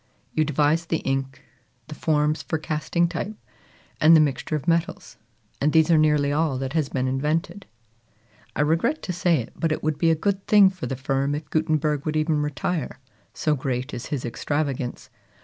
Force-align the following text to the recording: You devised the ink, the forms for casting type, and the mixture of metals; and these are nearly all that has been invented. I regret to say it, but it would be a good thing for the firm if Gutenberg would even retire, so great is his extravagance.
You 0.33 0.43
devised 0.45 0.89
the 0.89 0.97
ink, 1.05 1.43
the 1.87 1.93
forms 1.93 2.41
for 2.41 2.57
casting 2.57 3.07
type, 3.07 3.35
and 3.99 4.15
the 4.15 4.19
mixture 4.19 4.55
of 4.55 4.67
metals; 4.67 5.17
and 5.61 5.73
these 5.73 5.91
are 5.91 5.97
nearly 5.99 6.31
all 6.31 6.57
that 6.57 6.73
has 6.73 6.89
been 6.89 7.07
invented. 7.07 7.67
I 8.55 8.61
regret 8.61 9.03
to 9.03 9.13
say 9.13 9.35
it, 9.35 9.53
but 9.55 9.71
it 9.71 9.83
would 9.83 9.99
be 9.99 10.09
a 10.09 10.15
good 10.15 10.47
thing 10.47 10.71
for 10.71 10.87
the 10.87 10.95
firm 10.95 11.35
if 11.35 11.51
Gutenberg 11.51 12.03
would 12.07 12.15
even 12.17 12.41
retire, 12.41 12.97
so 13.35 13.53
great 13.53 13.93
is 13.93 14.07
his 14.07 14.25
extravagance. 14.25 15.11